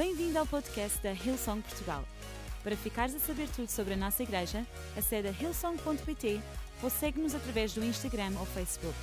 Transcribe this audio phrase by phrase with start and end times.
[0.00, 2.08] Bem-vindo ao podcast da Hillsong Portugal.
[2.64, 6.40] Para ficares a saber tudo sobre a nossa igreja, acede a hillsong.pt
[6.82, 8.96] ou segue-nos através do Instagram ou Facebook.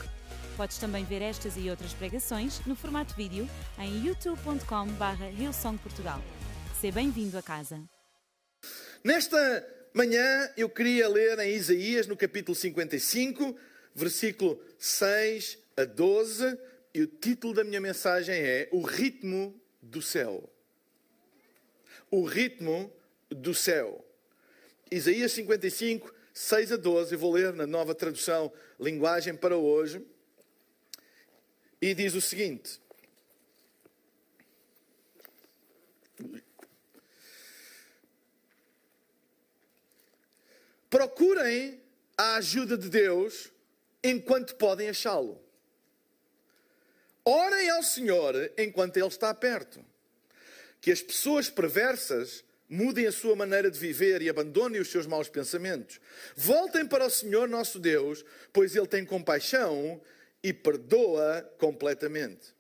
[0.58, 3.48] Podes também ver estas e outras pregações no formato vídeo
[3.78, 6.20] em youtube.com.br hillsongportugal.
[6.82, 7.80] Seja bem-vindo a casa.
[9.04, 9.38] Nesta
[9.94, 13.56] manhã eu queria ler em Isaías, no capítulo 55,
[13.94, 16.58] versículo 6 a 12,
[16.92, 20.57] e o título da minha mensagem é O Ritmo do Céu.
[22.10, 22.92] O Ritmo
[23.30, 24.04] do Céu.
[24.90, 30.06] Isaías 55, 6 a 12, eu vou ler na nova tradução Linguagem para hoje,
[31.82, 32.80] e diz o seguinte.
[40.90, 41.82] Procurem
[42.18, 43.52] a ajuda de Deus
[44.04, 45.42] enquanto podem achá-lo.
[47.26, 49.84] Orem ao Senhor enquanto Ele está perto.
[50.82, 55.30] Que as pessoas perversas mudem a sua maneira de viver e abandonem os seus maus
[55.30, 56.00] pensamentos.
[56.36, 60.02] Voltem para o Senhor nosso Deus, pois Ele tem compaixão
[60.44, 62.54] e perdoa completamente.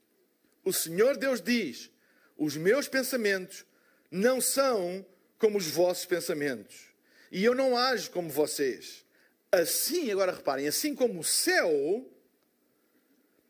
[0.64, 1.92] O Senhor Deus diz:
[2.38, 3.66] Os meus pensamentos
[4.10, 5.06] não são
[5.38, 6.88] como os vossos pensamentos,
[7.32, 9.06] e eu não ajo como vocês.
[9.52, 12.06] Assim, agora reparem, assim como o céu,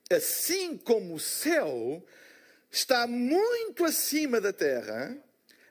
[0.10, 2.04] assim como o céu
[2.72, 5.18] está muito acima da terra,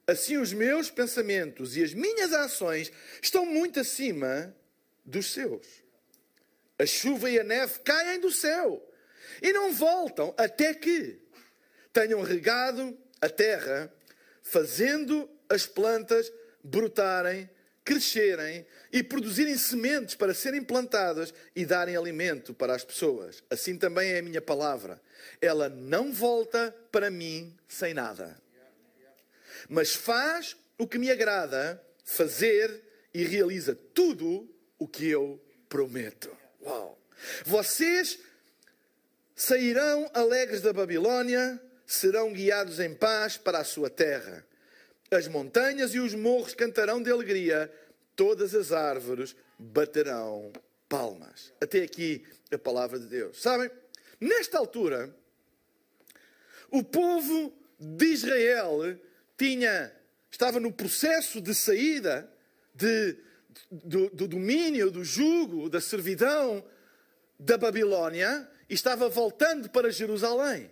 [0.06, 4.54] assim os meus pensamentos e as minhas ações estão muito acima
[5.04, 5.66] dos seus.
[6.78, 8.82] A chuva e a neve caem do céu
[9.40, 11.18] e não voltam até que
[11.92, 13.92] tenham regado a terra,
[14.42, 16.30] fazendo as plantas
[16.62, 17.48] brotarem
[17.86, 23.44] crescerem e produzirem sementes para serem plantadas e darem alimento para as pessoas.
[23.48, 25.00] Assim também é a minha palavra.
[25.40, 28.40] Ela não volta para mim sem nada.
[29.68, 36.36] Mas faz o que me agrada fazer e realiza tudo o que eu prometo.
[36.62, 36.98] Uau!
[37.44, 38.18] Vocês
[39.34, 44.46] sairão alegres da Babilônia, serão guiados em paz para a sua terra.
[45.10, 47.72] As montanhas e os morros cantarão de alegria,
[48.14, 50.52] todas as árvores baterão
[50.88, 51.52] palmas.
[51.60, 53.40] Até aqui a palavra de Deus.
[53.40, 53.70] Sabem,
[54.20, 55.14] nesta altura,
[56.70, 58.80] o povo de Israel
[59.36, 59.92] tinha,
[60.30, 62.30] estava no processo de saída
[62.74, 63.16] de,
[63.70, 66.64] do, do domínio, do jugo, da servidão
[67.38, 70.70] da Babilônia e estava voltando para Jerusalém,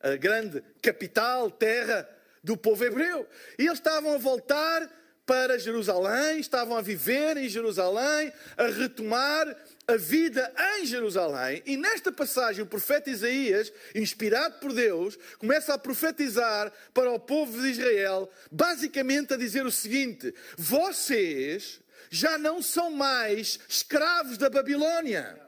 [0.00, 2.08] a grande capital, terra
[2.42, 3.26] do povo hebreu.
[3.58, 4.90] E eles estavam a voltar
[5.24, 9.56] para Jerusalém, estavam a viver em Jerusalém, a retomar
[9.88, 11.62] a vida em Jerusalém.
[11.64, 17.60] E nesta passagem, o profeta Isaías, inspirado por Deus, começa a profetizar para o povo
[17.60, 21.80] de Israel, basicamente a dizer o seguinte: vocês
[22.10, 25.40] já não são mais escravos da Babilônia.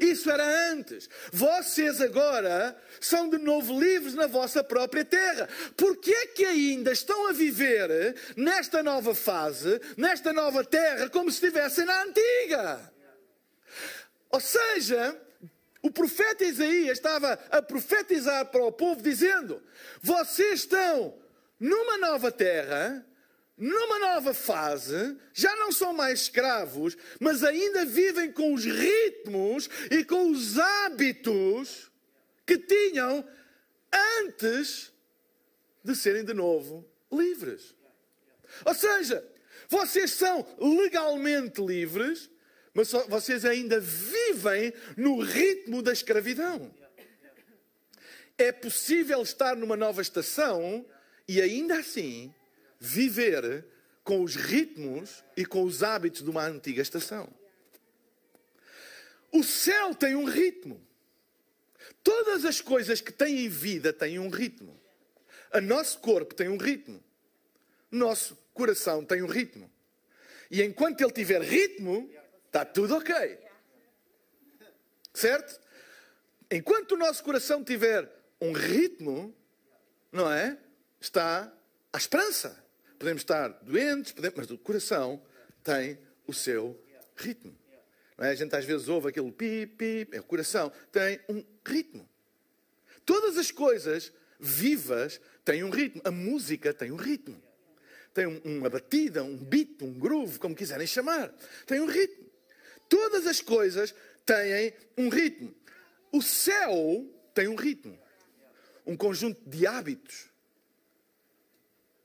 [0.00, 1.08] Isso era antes.
[1.32, 5.48] Vocês agora são de novo livres na vossa própria terra.
[5.76, 11.30] Por que é que ainda estão a viver nesta nova fase, nesta nova terra, como
[11.30, 12.95] se estivessem na antiga?
[14.30, 15.20] Ou seja,
[15.82, 19.62] o profeta Isaías estava a profetizar para o povo, dizendo:
[20.02, 21.14] Vocês estão
[21.58, 23.06] numa nova terra,
[23.56, 30.04] numa nova fase, já não são mais escravos, mas ainda vivem com os ritmos e
[30.04, 31.90] com os hábitos
[32.44, 33.26] que tinham
[34.20, 34.92] antes
[35.82, 37.74] de serem de novo livres.
[38.64, 39.26] Ou seja,
[39.68, 42.30] vocês são legalmente livres,
[42.76, 46.70] mas vocês ainda vivem no ritmo da escravidão.
[48.36, 50.84] É possível estar numa nova estação
[51.26, 52.34] e ainda assim
[52.78, 53.64] viver
[54.04, 57.32] com os ritmos e com os hábitos de uma antiga estação.
[59.32, 60.78] O céu tem um ritmo.
[62.04, 64.78] Todas as coisas que têm vida têm um ritmo.
[65.50, 67.02] O nosso corpo tem um ritmo.
[67.90, 69.72] Nosso coração tem um ritmo.
[70.50, 72.10] E enquanto ele tiver ritmo,
[72.46, 73.38] está tudo ok.
[75.12, 75.60] Certo?
[76.50, 78.10] Enquanto o nosso coração tiver
[78.40, 79.34] um ritmo,
[80.12, 80.58] não é?
[81.00, 81.52] Está
[81.92, 82.66] a esperança
[82.98, 85.22] podemos estar doentes, podemos, mas o coração
[85.62, 86.78] tem o seu
[87.14, 87.56] ritmo.
[88.18, 88.28] É?
[88.28, 92.08] A gente às vezes ouve aquele pi, pi, é o coração tem um ritmo.
[93.04, 96.02] Todas as coisas vivas têm um ritmo.
[96.04, 97.40] A música tem um ritmo.
[98.12, 101.32] Tem uma batida, um beat, um groove, como quiserem chamar.
[101.66, 102.25] Tem um ritmo.
[102.88, 103.94] Todas as coisas
[104.24, 105.54] têm um ritmo.
[106.12, 107.04] O céu
[107.34, 107.98] tem um ritmo.
[108.86, 110.30] Um conjunto de hábitos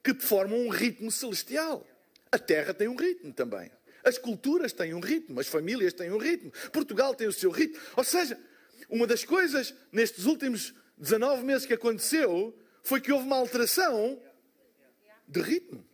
[0.04, 1.86] que formam um ritmo celestial.
[2.32, 3.72] A terra tem um ritmo também.
[4.04, 6.52] As culturas têm um ritmo, as famílias têm um ritmo.
[6.72, 7.80] Portugal tem o seu ritmo.
[7.96, 8.40] Ou seja,
[8.90, 14.22] uma das coisas nestes últimos 19 meses que aconteceu foi que houve uma alteração
[15.28, 15.86] de ritmo.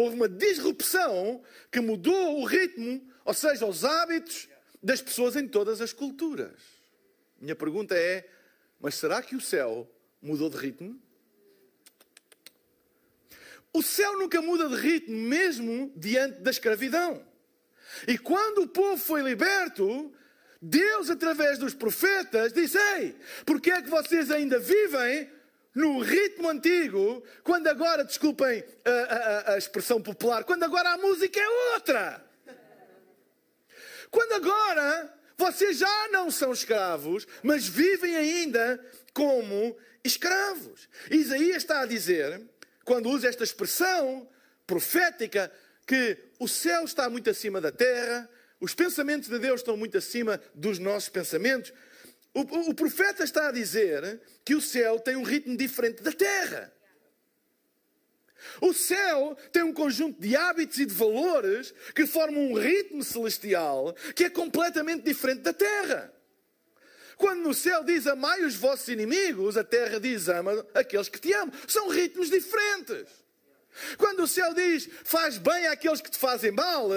[0.00, 4.48] Houve uma disrupção que mudou o ritmo, ou seja, os hábitos
[4.82, 6.58] das pessoas em todas as culturas.
[7.38, 8.28] Minha pergunta é:
[8.80, 9.86] mas será que o céu
[10.22, 11.00] mudou de ritmo?
[13.72, 17.24] O céu nunca muda de ritmo, mesmo diante da escravidão.
[18.08, 20.12] E quando o povo foi liberto,
[20.62, 25.30] Deus, através dos profetas, disse: Ei, porque é que vocês ainda vivem
[25.74, 31.40] no ritmo antigo, quando agora, desculpem a, a, a expressão popular, quando agora a música
[31.40, 32.24] é outra?
[34.10, 38.84] Quando agora vocês já não são escravos, mas vivem ainda
[39.14, 40.88] como escravos.
[41.10, 42.42] Isaías está a dizer,
[42.84, 44.28] quando usa esta expressão
[44.66, 45.50] profética,
[45.86, 48.28] que o céu está muito acima da terra,
[48.60, 51.72] os pensamentos de Deus estão muito acima dos nossos pensamentos.
[52.32, 56.72] O, o, profeta está a dizer que o céu tem um ritmo diferente da terra.
[58.60, 63.94] O céu tem um conjunto de hábitos e de valores que formam um ritmo celestial
[64.14, 66.12] que é completamente diferente da terra.
[67.16, 71.32] Quando no céu diz amai os vossos inimigos, a terra diz ama aqueles que te
[71.34, 71.52] amam.
[71.66, 73.08] São ritmos diferentes.
[73.98, 76.88] Quando o céu diz faz bem àqueles que te fazem mal,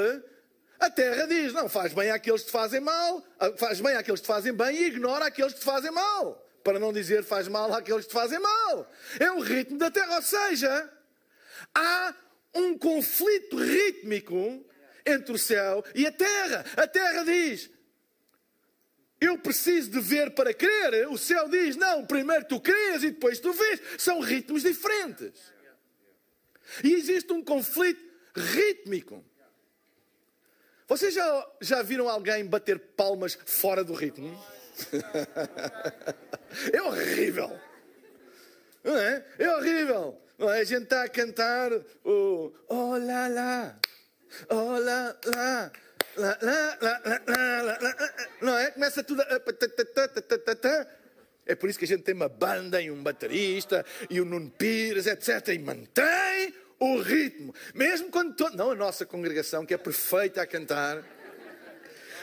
[0.83, 3.23] a terra diz não faz bem àqueles que te fazem mal,
[3.57, 6.39] faz bem àqueles que te fazem bem e ignora aqueles que te fazem mal.
[6.61, 8.91] Para não dizer faz mal àqueles que te fazem mal.
[9.19, 10.15] É o ritmo da terra.
[10.15, 10.91] Ou seja,
[11.73, 12.13] há
[12.53, 14.65] um conflito rítmico
[15.05, 16.65] entre o céu e a terra.
[16.77, 17.69] A terra diz:
[19.19, 21.09] Eu preciso de ver para crer.
[21.09, 23.81] O céu diz: Não, primeiro tu crês e depois tu vês.
[23.97, 25.53] São ritmos diferentes.
[26.83, 28.01] E existe um conflito
[28.35, 29.23] rítmico.
[30.87, 34.37] Vocês já, já viram alguém bater palmas fora do ritmo?
[36.73, 37.59] É horrível.
[38.83, 39.25] Não é?
[39.39, 40.21] É horrível.
[40.39, 40.59] É?
[40.59, 41.71] A gente está a cantar
[42.03, 43.79] o oh lá Olá
[44.49, 45.71] oh lá lá.
[46.15, 48.69] Lá, lá, lá, lá, lá, não é?
[48.69, 49.41] Começa tudo a...
[51.45, 54.51] É por isso que a gente tem uma banda e um baterista e o Nuno
[54.51, 55.47] Pires, etc.
[55.49, 56.53] E mantém
[56.83, 57.53] o ritmo.
[57.73, 58.35] Mesmo quando...
[58.35, 58.49] To...
[58.55, 61.03] Não a nossa congregação, que é perfeita a cantar...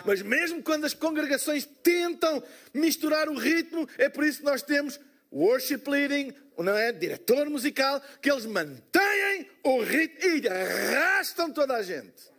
[0.02, 2.42] Mas mesmo quando as congregações tentam
[2.72, 4.98] misturar o ritmo, é por isso que nós temos
[5.30, 6.90] worship leading, não é?
[6.90, 12.30] Diretor musical, que eles mantêm o ritmo e arrastam toda a gente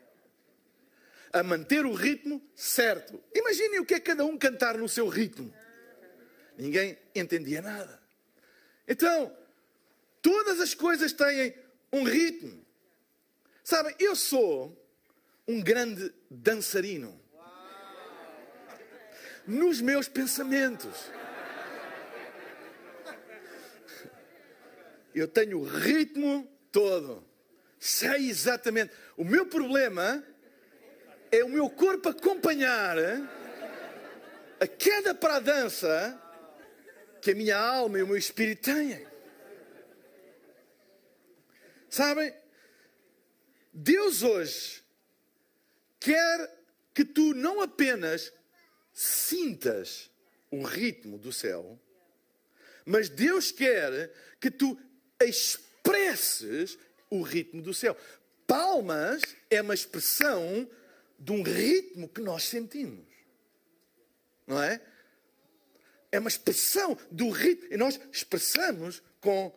[1.34, 3.22] a manter o ritmo certo.
[3.34, 5.54] Imaginem o que é cada um cantar no seu ritmo.
[6.58, 8.02] Ninguém entendia nada.
[8.88, 9.32] Então,
[10.22, 11.54] todas as coisas têm
[11.92, 12.66] um ritmo.
[13.64, 14.78] Sabem, eu sou
[15.48, 17.20] um grande dançarino.
[19.46, 21.12] Nos meus pensamentos.
[25.14, 27.26] Eu tenho o ritmo todo.
[27.80, 28.94] Sei exatamente.
[29.18, 30.24] O meu problema
[31.32, 32.98] é o meu corpo acompanhar
[34.60, 36.22] a queda para a dança
[37.22, 39.11] que a minha alma e o meu espírito têm.
[41.92, 42.34] Sabem?
[43.74, 44.82] Deus hoje
[46.00, 46.58] quer
[46.94, 48.32] que tu não apenas
[48.94, 50.10] sintas
[50.50, 51.78] o ritmo do céu,
[52.86, 54.80] mas Deus quer que tu
[55.20, 56.80] expresses
[57.10, 57.98] o ritmo do céu.
[58.48, 60.70] Palmas é uma expressão
[61.20, 63.06] de um ritmo que nós sentimos.
[64.48, 64.82] Não é?
[66.10, 67.68] É uma expressão do ritmo.
[67.70, 69.54] E nós expressamos com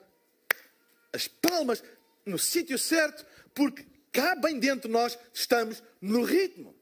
[1.13, 1.83] as palmas
[2.25, 6.75] no sítio certo, porque cá bem dentro de nós estamos no ritmo.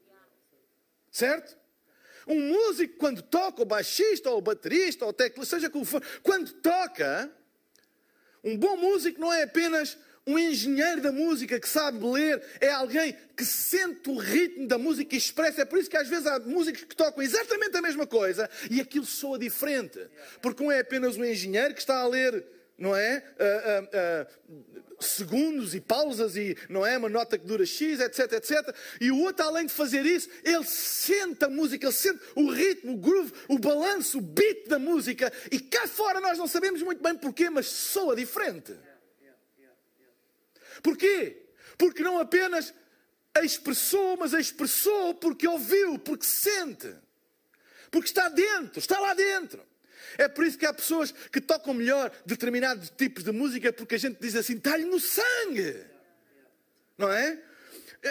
[1.11, 1.57] Certo?
[2.27, 6.01] Um músico, quando toca, o baixista, ou o baterista, ou o teclado, seja como for,
[6.21, 7.29] quando toca,
[8.43, 13.15] um bom músico não é apenas um engenheiro da música que sabe ler, é alguém
[13.35, 15.61] que sente o ritmo da música e expressa.
[15.61, 18.79] É por isso que às vezes há músicos que tocam exatamente a mesma coisa e
[18.79, 19.99] aquilo soa diferente.
[20.41, 22.45] Porque um é apenas um engenheiro que está a ler
[22.83, 23.23] não é?
[23.39, 28.33] Uh, uh, uh, segundos e pausas e não é uma nota que dura X, etc,
[28.33, 28.75] etc.
[28.99, 32.93] E o outro, além de fazer isso, ele sente a música, ele sente o ritmo,
[32.93, 35.31] o groove, o balanço, o beat da música.
[35.49, 38.75] E cá fora nós não sabemos muito bem porquê, mas soa diferente.
[40.81, 41.45] Porquê?
[41.77, 42.73] Porque não apenas
[43.41, 46.93] expressou, mas expressou porque ouviu, porque sente.
[47.89, 49.63] Porque está dentro, está lá dentro.
[50.17, 53.99] É por isso que há pessoas que tocam melhor determinados tipos de música, porque a
[53.99, 55.85] gente diz assim, está-lhe no sangue.
[56.97, 57.41] Não é?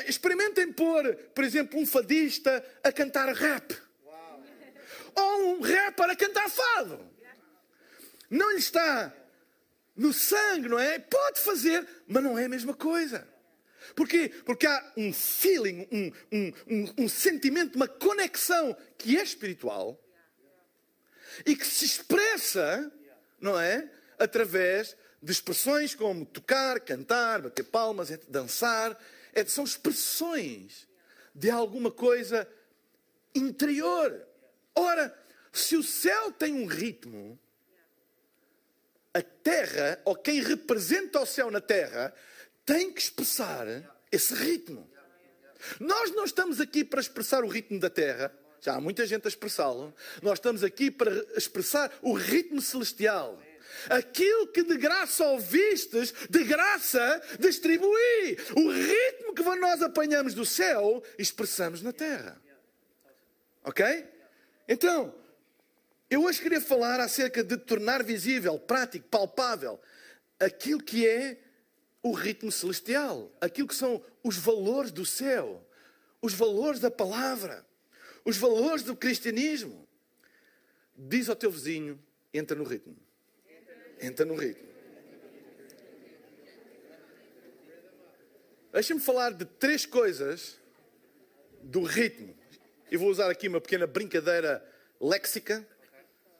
[0.06, 3.76] Experimentem pôr, por exemplo, um fadista a cantar rap.
[5.14, 7.10] Ou um rapper a cantar fado.
[8.30, 9.14] Não lhe está
[9.94, 10.98] no sangue, não é?
[10.98, 13.28] Pode fazer, mas não é a mesma coisa.
[13.94, 14.30] Porquê?
[14.44, 20.01] Porque há um feeling, um, um, um, um sentimento, uma conexão que é espiritual
[21.46, 22.92] e que se expressa,
[23.40, 23.90] não é?
[24.18, 28.98] Através de expressões como tocar, cantar, bater palmas, dançar.
[29.46, 30.88] São expressões
[31.34, 32.46] de alguma coisa
[33.34, 34.26] interior.
[34.74, 35.16] Ora,
[35.52, 37.38] se o céu tem um ritmo,
[39.14, 42.14] a terra, ou quem representa o céu na terra,
[42.64, 43.66] tem que expressar
[44.10, 44.90] esse ritmo.
[45.78, 49.28] Nós não estamos aqui para expressar o ritmo da terra, já há muita gente a
[49.28, 49.92] expressá-lo.
[50.22, 53.42] Nós estamos aqui para expressar o ritmo celestial.
[53.90, 58.38] Aquilo que de graça ouvistes, de graça distribui.
[58.54, 62.40] O ritmo que nós apanhamos do céu, expressamos na terra.
[63.64, 63.84] Ok?
[64.68, 65.12] Então,
[66.08, 69.80] eu hoje queria falar acerca de tornar visível, prático, palpável,
[70.38, 71.36] aquilo que é
[72.00, 75.66] o ritmo celestial, aquilo que são os valores do céu,
[76.20, 77.66] os valores da palavra,
[78.24, 79.86] os valores do cristianismo.
[80.96, 82.02] Diz ao teu vizinho:
[82.32, 82.96] entra no ritmo.
[84.00, 84.72] Entra no ritmo.
[88.72, 90.58] Deixa-me falar de três coisas
[91.62, 92.34] do ritmo.
[92.90, 94.66] E vou usar aqui uma pequena brincadeira
[95.00, 95.66] léxica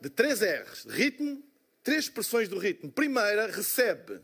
[0.01, 0.85] de três R's.
[0.85, 1.43] Ritmo,
[1.83, 2.91] três expressões do ritmo.
[2.91, 4.21] Primeira, recebe.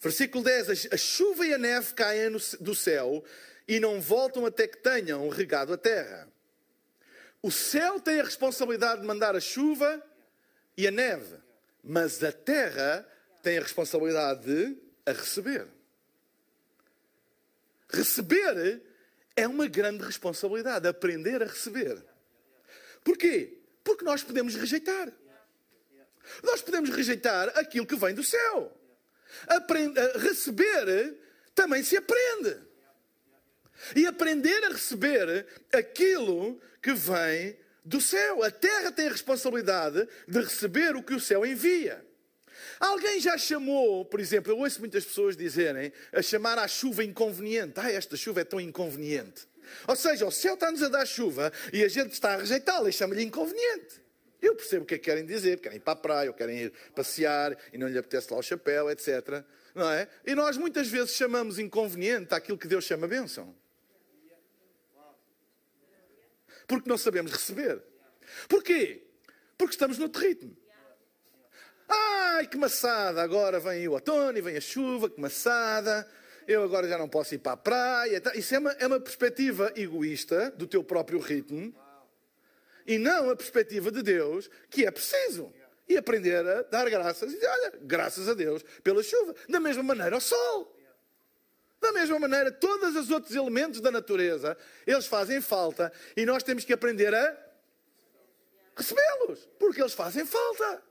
[0.00, 3.24] Versículo 10: A chuva e a neve caem do céu
[3.66, 6.28] e não voltam até que tenham regado a terra.
[7.42, 10.02] O céu tem a responsabilidade de mandar a chuva
[10.76, 11.36] e a neve,
[11.82, 13.06] mas a terra
[13.42, 15.66] tem a responsabilidade de a receber.
[17.90, 18.82] Receber
[19.36, 22.02] é uma grande responsabilidade, aprender a receber.
[23.02, 23.58] Porquê?
[23.82, 25.12] Porque nós podemos rejeitar.
[26.42, 28.74] Nós podemos rejeitar aquilo que vem do céu.
[30.16, 31.14] Receber
[31.54, 32.58] também se aprende.
[33.94, 38.42] E aprender a receber aquilo que vem do céu.
[38.42, 42.04] A terra tem a responsabilidade de receber o que o céu envia.
[42.80, 47.74] Alguém já chamou, por exemplo, eu ouço muitas pessoas dizerem, a chamar a chuva inconveniente.
[47.76, 49.46] Ah, esta chuva é tão inconveniente.
[49.86, 52.92] Ou seja, o céu está-nos a dar chuva e a gente está a rejeitá-la e
[52.92, 54.02] chama-lhe inconveniente.
[54.40, 56.64] Eu percebo o que é que querem dizer, querem ir para a praia, ou querem
[56.64, 59.42] ir passear e não lhe apetece lá o chapéu, etc.
[59.74, 60.06] Não é?
[60.26, 63.54] E nós muitas vezes chamamos inconveniente aquilo que Deus chama bênção.
[66.66, 67.82] Porque não sabemos receber.
[68.48, 69.02] Porquê?
[69.56, 70.56] Porque estamos no ritmo.
[71.88, 73.22] Ai, que maçada!
[73.22, 76.08] Agora vem o outono e vem a chuva, que maçada.
[76.46, 78.22] Eu agora já não posso ir para a praia.
[78.34, 81.74] Isso é uma, é uma perspectiva egoísta do teu próprio ritmo
[82.86, 85.52] e não a perspectiva de Deus, que é preciso.
[85.88, 89.34] E aprender a dar graças e dizer, olha, graças a Deus pela chuva.
[89.48, 90.73] Da mesma maneira, o sol.
[91.84, 96.64] Da mesma maneira, todos os outros elementos da natureza, eles fazem falta e nós temos
[96.64, 97.36] que aprender a
[98.74, 100.82] recebê-los, porque eles fazem falta.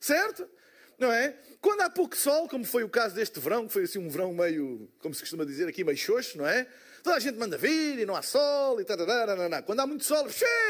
[0.00, 0.48] Certo?
[0.98, 1.36] Não é?
[1.60, 4.32] Quando há pouco sol, como foi o caso deste verão, que foi assim um verão
[4.32, 6.66] meio, como se costuma dizer aqui, meio xoxo, não é?
[7.02, 10.26] Toda a gente manda vir e não há sol e tararara, Quando há muito sol,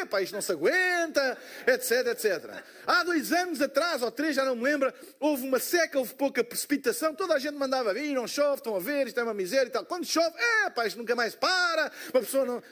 [0.08, 2.62] pá, isto não se aguenta, etc, etc.
[2.86, 6.44] Há dois anos atrás, ou três, já não me lembro, houve uma seca, houve pouca
[6.44, 9.68] precipitação, toda a gente mandava vir, não chove, estão a ver, isto é uma miséria
[9.68, 9.84] e tal.
[9.84, 12.62] Quando chove, é, isto nunca mais para, uma pessoa não...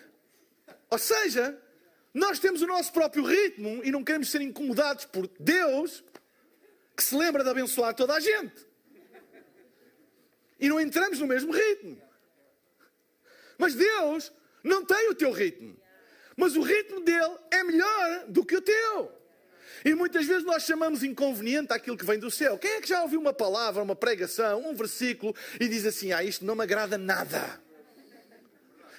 [0.91, 1.59] Ou seja,
[2.15, 6.05] nós temos o nosso próprio ritmo e não queremos ser incomodados por Deus,
[6.97, 8.67] que se lembra de abençoar toda a gente.
[10.61, 12.08] E não entramos no mesmo ritmo.
[13.59, 15.77] Mas Deus não tem o teu ritmo.
[16.37, 19.13] Mas o ritmo dele é melhor do que o teu.
[19.85, 22.57] E muitas vezes nós chamamos inconveniente aquilo que vem do céu.
[22.57, 26.23] Quem é que já ouviu uma palavra, uma pregação, um versículo e diz assim: Ah,
[26.23, 27.61] isto não me agrada nada?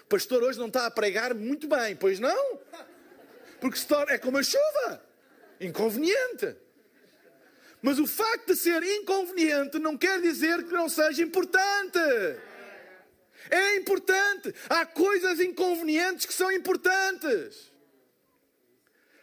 [0.01, 2.59] O pastor hoje não está a pregar muito bem, pois não?
[3.59, 5.01] Porque se torna, é como a chuva
[5.59, 6.55] inconveniente.
[7.81, 11.99] Mas o facto de ser inconveniente não quer dizer que não seja importante.
[13.49, 14.53] É importante.
[14.69, 17.71] Há coisas inconvenientes que são importantes.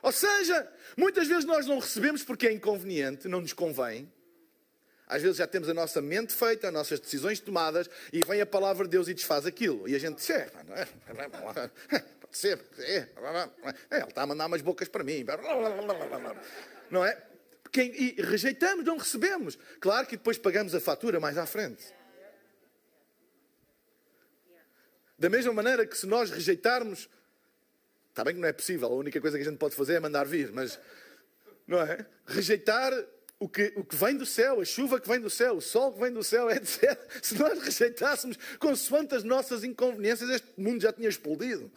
[0.03, 4.13] Ou seja, muitas vezes nós não recebemos porque é inconveniente, não nos convém.
[5.07, 8.47] Às vezes já temos a nossa mente feita, as nossas decisões tomadas, e vem a
[8.47, 9.89] palavra de Deus e desfaz aquilo.
[9.89, 10.49] E a gente diz, é,
[12.21, 12.61] pode ser.
[12.79, 13.09] É, é,
[13.93, 15.25] ele está a mandar umas bocas para mim.
[16.91, 17.21] Não é?
[17.75, 19.59] E rejeitamos, não recebemos.
[19.81, 21.85] Claro que depois pagamos a fatura mais à frente.
[25.19, 27.09] Da mesma maneira que se nós rejeitarmos,
[28.11, 30.01] está bem que não é possível, a única coisa que a gente pode fazer é
[30.01, 30.79] mandar vir, mas
[31.67, 32.07] não é?
[32.27, 32.93] Rejeitar
[33.39, 35.93] o que, o que vem do céu, a chuva que vem do céu, o sol
[35.93, 36.99] que vem do céu, etc.
[37.23, 41.71] Se nós rejeitássemos consoante as nossas inconveniências, este mundo já tinha explodido.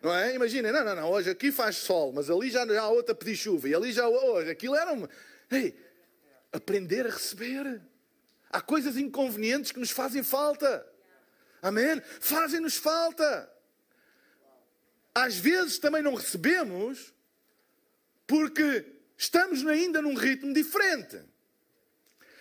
[0.00, 0.34] Não é?
[0.34, 3.36] Imaginem, não, não, não, hoje aqui faz sol, mas ali já, já há outra pedir
[3.36, 5.08] chuva, e ali já hoje, aquilo era uma.
[5.50, 5.76] Ei,
[6.52, 7.80] aprender a receber.
[8.50, 10.86] Há coisas inconvenientes que nos fazem falta.
[11.62, 12.00] Amém?
[12.20, 13.50] Fazem-nos falta.
[15.14, 17.12] Às vezes também não recebemos
[18.26, 18.84] porque
[19.16, 21.20] estamos ainda num ritmo diferente.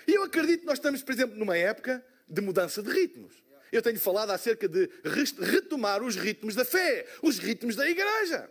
[0.08, 3.34] E eu acredito que nós estamos, por exemplo, numa época de mudança de ritmos.
[3.72, 4.90] Eu tenho falado acerca de
[5.40, 8.50] retomar os ritmos da fé, os ritmos da igreja.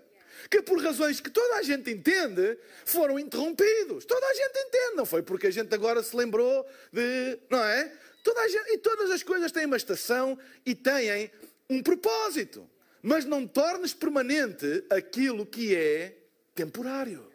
[0.50, 4.04] Que por razões que toda a gente entende, foram interrompidos.
[4.04, 7.38] Toda a gente entende, não foi porque a gente agora se lembrou de.
[7.50, 7.92] Não é?
[8.26, 11.30] Toda gente, e todas as coisas têm uma estação e têm
[11.70, 12.68] um propósito.
[13.00, 16.16] Mas não tornes permanente aquilo que é
[16.52, 17.30] temporário.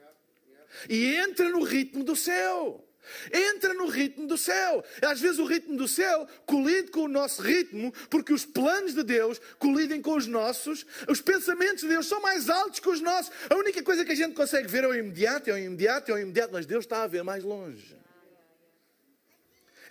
[0.90, 2.86] E entra no ritmo do céu.
[3.32, 4.84] Entra no ritmo do céu.
[5.02, 9.04] Às vezes o ritmo do céu colide com o nosso ritmo, porque os planos de
[9.04, 13.32] Deus colidem com os nossos, os pensamentos de Deus são mais altos que os nossos.
[13.50, 16.16] A única coisa que a gente consegue ver é o imediato, é o imediato, é
[16.16, 18.01] o imediato, mas Deus está a ver mais longe.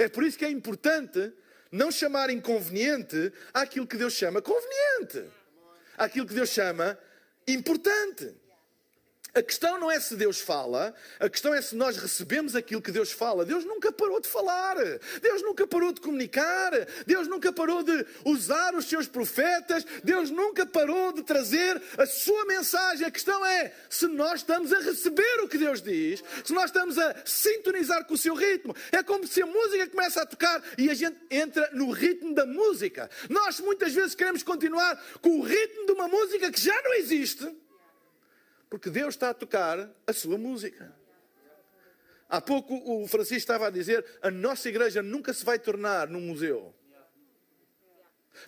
[0.00, 1.30] É por isso que é importante
[1.70, 5.30] não chamar inconveniente aquilo que Deus chama conveniente,
[5.98, 6.98] aquilo que Deus chama
[7.46, 8.34] importante.
[9.32, 12.90] A questão não é se Deus fala, a questão é se nós recebemos aquilo que
[12.90, 13.44] Deus fala.
[13.44, 14.76] Deus nunca parou de falar,
[15.22, 16.72] Deus nunca parou de comunicar,
[17.06, 22.44] Deus nunca parou de usar os seus profetas, Deus nunca parou de trazer a sua
[22.44, 23.06] mensagem.
[23.06, 26.98] A questão é se nós estamos a receber o que Deus diz, se nós estamos
[26.98, 28.74] a sintonizar com o seu ritmo.
[28.90, 32.44] É como se a música começa a tocar e a gente entra no ritmo da
[32.44, 33.08] música.
[33.28, 37.48] Nós muitas vezes queremos continuar com o ritmo de uma música que já não existe
[38.70, 40.94] porque Deus está a tocar a sua música.
[42.28, 46.20] Há pouco o Francisco estava a dizer: a nossa igreja nunca se vai tornar num
[46.20, 46.72] museu.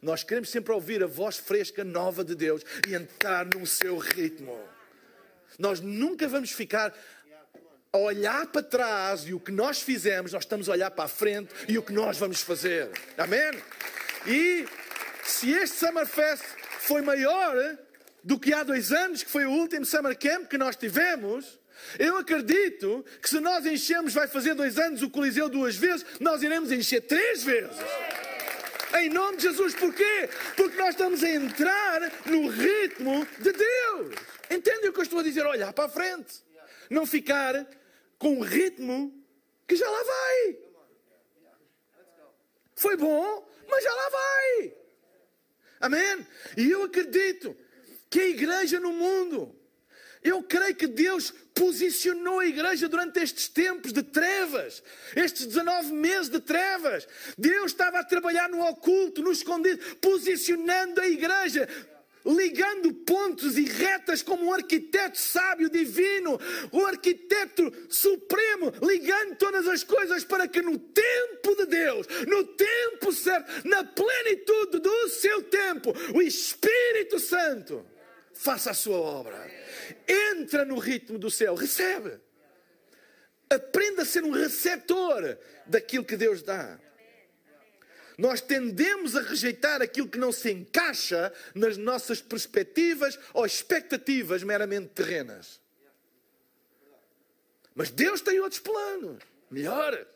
[0.01, 4.59] Nós queremos sempre ouvir a voz fresca, nova de Deus e entrar no seu ritmo.
[5.59, 6.95] Nós nunca vamos ficar
[7.93, 11.09] a olhar para trás e o que nós fizemos, nós estamos a olhar para a
[11.09, 12.91] frente e o que nós vamos fazer.
[13.19, 13.61] Amém?
[14.27, 14.67] E
[15.25, 16.45] se este Summerfest
[16.79, 17.55] foi maior
[18.25, 21.59] do que há dois anos, que foi o último Summer Camp que nós tivemos,
[21.99, 26.43] eu acredito que se nós enchemos, vai fazer dois anos o Coliseu duas vezes, nós
[26.43, 27.77] iremos encher três vezes.
[28.99, 30.29] Em nome de Jesus, porquê?
[30.55, 34.15] Porque nós estamos a entrar no ritmo de Deus.
[34.51, 35.47] Entendem o que eu estou a dizer?
[35.47, 36.45] Olhar para a frente.
[36.91, 37.67] Não ficar
[38.19, 39.13] com um ritmo
[39.67, 40.59] que já lá vai.
[42.75, 44.75] Foi bom, mas já lá vai.
[45.81, 46.27] Amém?
[46.57, 47.57] E eu acredito
[48.13, 49.59] que a igreja no mundo.
[50.23, 54.83] Eu creio que Deus posicionou a igreja durante estes tempos de trevas,
[55.17, 57.09] estes 19 meses de trevas.
[57.37, 61.67] Deus estava a trabalhar no oculto, no escondido, posicionando a igreja,
[62.25, 66.39] ligando pontos e retas como um arquiteto sábio, divino,
[66.71, 73.11] o arquiteto supremo, ligando todas as coisas para que no tempo de Deus, no tempo
[73.11, 77.91] certo, na plenitude do seu tempo, o Espírito Santo
[78.35, 79.51] faça a sua obra.
[80.07, 82.21] Entra no ritmo do céu, recebe.
[83.51, 86.79] Aprenda a ser um receptor daquilo que Deus dá.
[88.19, 94.89] Nós tendemos a rejeitar aquilo que não se encaixa nas nossas perspectivas ou expectativas meramente
[94.89, 95.61] terrenas.
[97.75, 100.07] Mas Deus tem outros planos, melhores.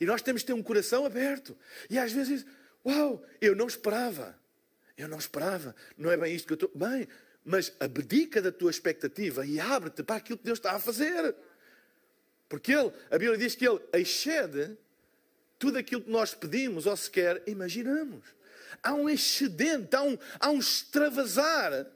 [0.00, 1.56] E nós temos que ter um coração aberto.
[1.88, 2.44] E às vezes,
[2.84, 4.38] uau, eu não esperava.
[4.96, 5.74] Eu não esperava.
[5.96, 6.70] Não é bem isto que eu estou.
[6.74, 7.06] Bem,
[7.44, 11.34] mas abdica da tua expectativa e abre-te para aquilo que Deus está a fazer.
[12.48, 14.76] Porque Ele, a Bíblia diz que Ele excede
[15.58, 18.24] tudo aquilo que nós pedimos ou sequer imaginamos.
[18.82, 21.86] Há um excedente, há um, há um extravasar.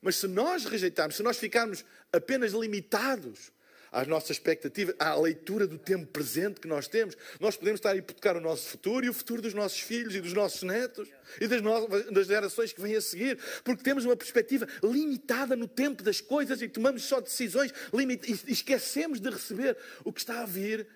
[0.00, 3.52] Mas se nós rejeitarmos, se nós ficarmos apenas limitados
[3.94, 7.96] às nossas expectativas, à leitura do tempo presente que nós temos, nós podemos estar a
[7.96, 11.08] hipotecar o nosso futuro e o futuro dos nossos filhos e dos nossos netos
[11.40, 15.68] e das, novas, das gerações que vêm a seguir, porque temos uma perspectiva limitada no
[15.68, 20.42] tempo das coisas e tomamos só decisões limitadas e esquecemos de receber o que está
[20.42, 20.86] a vir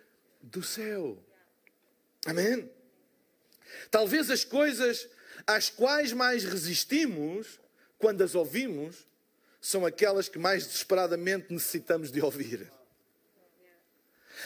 [0.43, 1.23] do céu.
[2.27, 2.69] Amém?
[3.91, 5.09] Talvez as coisas
[5.47, 7.61] às quais mais resistimos
[7.99, 9.07] quando as ouvimos,
[9.61, 12.71] são aquelas que mais desesperadamente necessitamos de ouvir.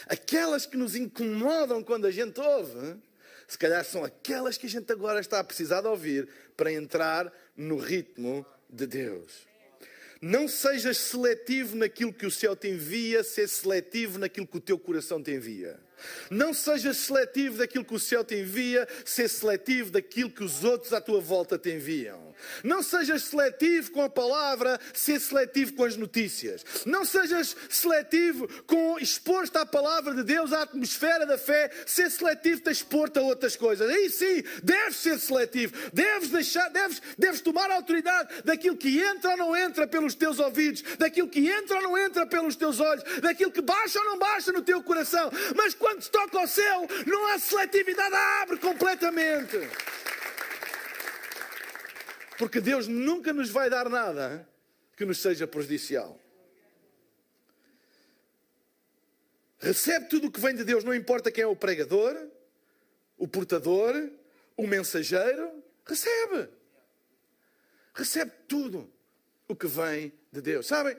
[0.07, 2.97] Aquelas que nos incomodam quando a gente ouve,
[3.47, 7.33] se calhar são aquelas que a gente agora está a precisar de ouvir para entrar
[7.57, 9.53] no ritmo de Deus.
[10.21, 14.79] Não sejas seletivo naquilo que o céu te envia, ser seletivo naquilo que o teu
[14.79, 15.81] coração te envia.
[16.31, 20.93] Não sejas seletivo daquilo que o céu te envia, ser seletivo daquilo que os outros
[20.93, 22.32] à tua volta te enviam.
[22.63, 26.65] Não sejas seletivo com a palavra, ser seletivo com as notícias.
[26.85, 32.61] Não sejas seletivo com expor-te à palavra de Deus, à atmosfera da fé, ser seletivo
[32.61, 33.89] te expor-te a outras coisas.
[33.89, 35.75] Aí sim, deves ser seletivo.
[35.93, 40.83] Deves deixar, deves, deves tomar autoridade daquilo que entra ou não entra pelos teus ouvidos,
[40.99, 44.53] daquilo que entra ou não entra pelos teus olhos, daquilo que baixa ou não baixa
[44.53, 45.31] no teu coração.
[45.57, 49.59] Mas quando se toca ao céu, não há seletividade, abre completamente.
[52.43, 54.49] Porque Deus nunca nos vai dar nada
[54.97, 56.21] que nos seja prejudicial.
[59.61, 62.17] Recebe tudo o que vem de Deus, não importa quem é o pregador,
[63.17, 63.95] o portador,
[64.57, 66.49] o mensageiro, recebe.
[67.95, 68.93] Recebe tudo
[69.47, 70.67] o que vem de Deus.
[70.67, 70.97] Sabem,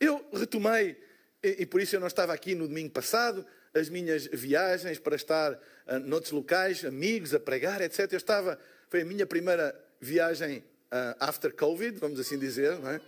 [0.00, 0.98] eu retomei,
[1.42, 5.16] e, e por isso eu não estava aqui no domingo passado, as minhas viagens para
[5.16, 8.10] estar uh, noutros locais, amigos, a pregar, etc.
[8.10, 13.00] Eu estava, foi a minha primeira viagem uh, after Covid, vamos assim dizer, não é?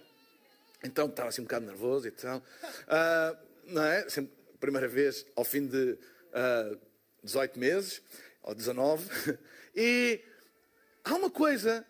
[0.83, 2.39] Então estava assim um bocado nervoso e tal.
[2.39, 4.09] Uh, não é?
[4.09, 5.99] Sempre, primeira vez ao fim de
[6.33, 6.79] uh,
[7.23, 8.03] 18 meses,
[8.43, 9.09] ou 19.
[9.73, 10.21] E
[11.05, 11.87] há uma coisa,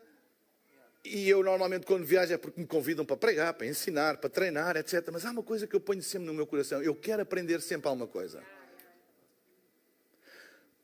[1.02, 4.76] e eu normalmente quando viajo é porque me convidam para pregar, para ensinar, para treinar,
[4.76, 5.08] etc.
[5.10, 6.82] Mas há uma coisa que eu ponho sempre no meu coração.
[6.82, 8.42] Eu quero aprender sempre alguma coisa.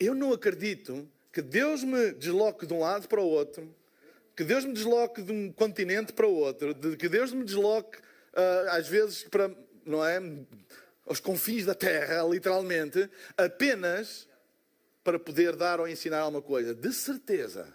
[0.00, 3.75] Eu não acredito que Deus me desloque de um lado para o outro
[4.36, 8.70] que Deus me desloque de um continente para outro, de que Deus me desloque, uh,
[8.70, 9.50] às vezes, para,
[9.84, 10.20] não é?
[11.06, 14.28] Aos confins da terra, literalmente, apenas
[15.02, 16.74] para poder dar ou ensinar alguma coisa.
[16.74, 17.72] De certeza.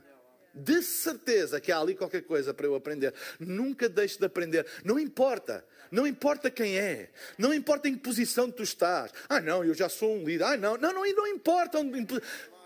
[0.54, 3.14] De certeza que há ali qualquer coisa para eu aprender.
[3.40, 4.68] Nunca deixe de aprender.
[4.84, 5.66] Não importa.
[5.90, 7.10] Não importa quem é.
[7.38, 9.14] Não importa em que posição tu estás.
[9.30, 10.44] Ah, não, eu já sou um líder.
[10.44, 10.76] Ah, não.
[10.76, 11.80] Não, não, não importa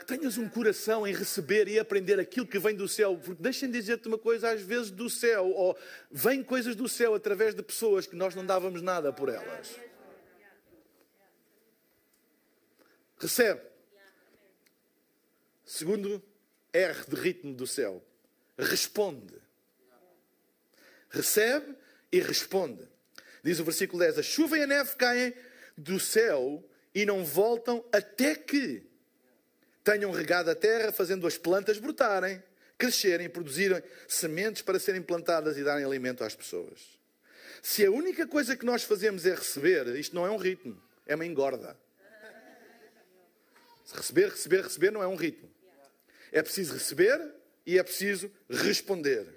[0.06, 3.20] tenhas um coração em receber e aprender aquilo que vem do céu.
[3.39, 5.78] Deixem de dizer-te uma coisa, às vezes do céu, ou
[6.12, 9.80] vêm coisas do céu através de pessoas que nós não dávamos nada por elas.
[13.18, 13.62] Recebe.
[15.65, 16.22] Segundo
[16.72, 18.04] R de ritmo do céu.
[18.58, 19.41] Responde.
[21.10, 21.76] Recebe
[22.12, 22.88] e responde.
[23.44, 25.34] Diz o versículo 10: A chuva e a neve caem
[25.78, 26.63] do céu
[26.94, 28.95] e não voltam até que
[29.86, 32.41] tenham regado a terra, fazendo as plantas brotarem,
[32.76, 36.80] crescerem, produzirem sementes para serem plantadas e darem alimento às pessoas.
[37.62, 41.13] Se a única coisa que nós fazemos é receber, isto não é um ritmo, é
[41.13, 41.78] uma engorda.
[43.93, 45.50] Receber, receber, receber não é um ritmo.
[46.32, 47.21] É preciso receber
[47.63, 49.28] e é preciso responder.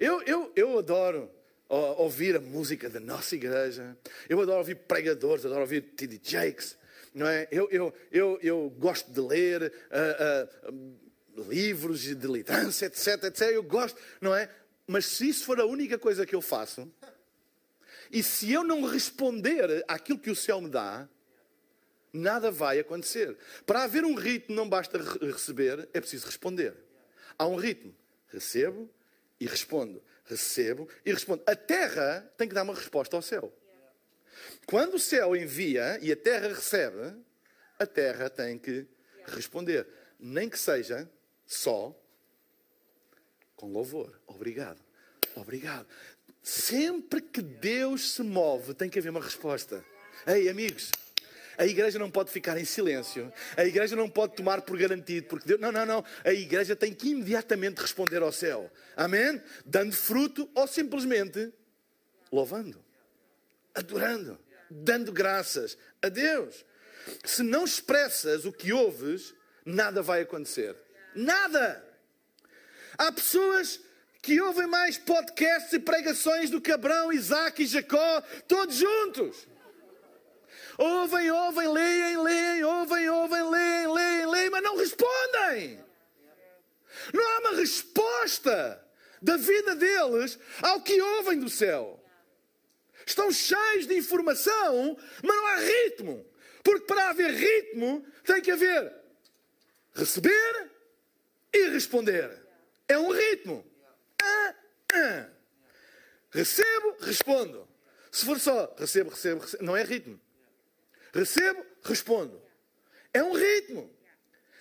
[0.00, 1.30] Eu, eu, eu adoro
[1.68, 3.94] ouvir a música da nossa igreja.
[4.26, 6.18] Eu adoro ouvir pregadores, adoro ouvir T.D.
[6.22, 6.76] Jakes
[7.16, 7.48] não é?
[7.50, 13.40] Eu, eu, eu, eu gosto de ler uh, uh, livros de liderança, etc, etc.
[13.52, 14.50] Eu gosto, não é?
[14.86, 16.92] Mas se isso for a única coisa que eu faço,
[18.12, 21.08] e se eu não responder àquilo que o céu me dá,
[22.12, 23.34] nada vai acontecer.
[23.64, 26.74] Para haver um ritmo, não basta receber, é preciso responder.
[27.38, 27.94] Há um ritmo.
[28.28, 28.90] Recebo
[29.40, 30.02] e respondo.
[30.26, 31.42] Recebo e respondo.
[31.46, 33.52] A terra tem que dar uma resposta ao céu.
[34.66, 37.16] Quando o céu envia e a terra recebe,
[37.78, 38.86] a terra tem que
[39.26, 39.86] responder.
[40.18, 41.08] Nem que seja
[41.46, 41.94] só
[43.54, 44.20] com louvor.
[44.26, 44.80] Obrigado.
[45.34, 45.86] Obrigado.
[46.42, 49.84] Sempre que Deus se move, tem que haver uma resposta.
[50.26, 50.90] Ei, amigos,
[51.58, 53.32] a igreja não pode ficar em silêncio.
[53.56, 55.60] A igreja não pode tomar por garantido, porque Deus.
[55.60, 56.04] Não, não, não.
[56.24, 58.70] A igreja tem que imediatamente responder ao céu.
[58.96, 59.40] Amém?
[59.64, 61.52] Dando fruto ou simplesmente
[62.30, 62.85] louvando
[63.76, 64.38] adorando,
[64.70, 66.64] dando graças a Deus.
[67.24, 69.34] Se não expressas o que ouves,
[69.64, 70.74] nada vai acontecer.
[71.14, 71.84] Nada!
[72.98, 73.78] Há pessoas
[74.22, 79.46] que ouvem mais podcasts e pregações do que Abraão, Isaac e Jacó, todos juntos.
[80.78, 85.84] Ouvem, ouvem, leem, leem, ouvem, ouvem, leem, leem, leem, mas não respondem.
[87.12, 88.82] Não há uma resposta
[89.22, 92.02] da vida deles ao que ouvem do céu
[93.06, 96.26] estão cheios de informação, mas não há ritmo.
[96.62, 99.06] Porque para haver ritmo tem que haver
[99.96, 100.70] receber
[101.52, 102.30] e responder.
[102.86, 103.64] É um ritmo.
[104.22, 104.54] Ah,
[104.92, 105.28] ah.
[106.30, 107.66] Recebo, respondo.
[108.12, 110.20] Se for só recebo, recebo, recebo não é ritmo.
[111.12, 112.40] Recebo, respondo.
[113.12, 113.90] É um ritmo.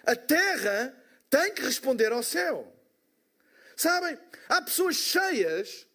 [0.05, 0.95] A terra
[1.29, 2.71] tem que responder ao céu.
[3.75, 4.17] Sabem?
[4.47, 5.85] Há pessoas cheias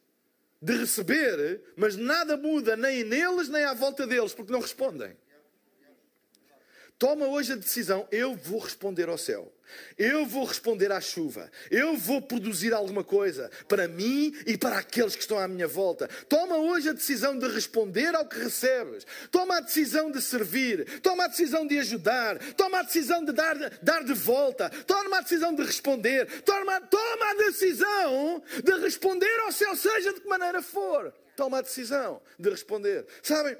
[0.60, 5.16] de receber, mas nada muda nem neles nem à volta deles, porque não respondem.
[7.00, 9.50] Toma hoje a decisão: eu vou responder ao céu.
[9.96, 11.50] Eu vou responder à chuva.
[11.70, 16.08] Eu vou produzir alguma coisa para mim e para aqueles que estão à minha volta.
[16.28, 19.06] Toma hoje a decisão de responder ao que recebes.
[19.30, 21.00] Toma a decisão de servir.
[21.00, 22.38] Toma a decisão de ajudar.
[22.52, 24.68] Toma a decisão de dar, dar de volta.
[24.68, 26.42] Toma a decisão de responder.
[26.42, 31.14] Toma, toma a decisão de responder ao céu, seja de que maneira for.
[31.34, 33.06] Toma a decisão de responder.
[33.22, 33.56] Sabem?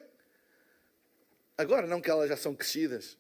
[1.57, 3.20] Agora, não que elas já são crescidas,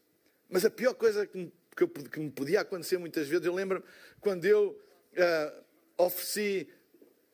[0.51, 3.55] mas a pior coisa que me, que, eu, que me podia acontecer muitas vezes, eu
[3.55, 3.83] lembro
[4.21, 4.79] quando eu
[5.13, 5.65] uh,
[5.97, 6.69] ofereci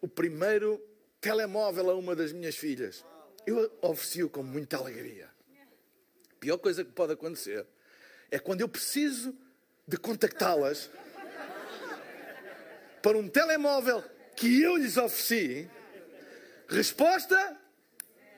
[0.01, 0.81] o primeiro
[1.21, 3.05] telemóvel a uma das minhas filhas.
[3.47, 5.29] Eu ofereci-o com muita alegria.
[6.31, 7.67] A pior coisa que pode acontecer
[8.31, 9.35] é quando eu preciso
[9.87, 10.91] de contactá-las
[13.03, 14.03] para um telemóvel
[14.37, 15.71] que eu lhes ofereci.
[16.69, 17.57] Resposta: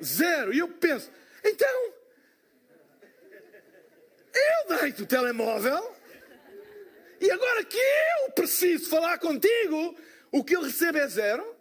[0.03, 0.53] zero.
[0.53, 1.11] E eu penso,
[1.45, 1.93] então,
[4.89, 5.95] dei-te o telemóvel
[7.21, 9.95] e agora que eu preciso falar contigo,
[10.33, 11.57] o que eu recebo é zero.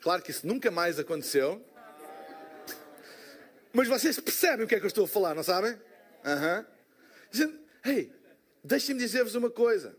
[0.00, 1.64] Claro que isso nunca mais aconteceu.
[3.72, 5.78] Mas vocês percebem o que é que eu estou a falar, não sabem?
[6.24, 6.66] Aham.
[7.34, 7.64] Uhum.
[7.84, 8.12] Ei,
[8.62, 9.96] deixem-me dizer-vos uma coisa.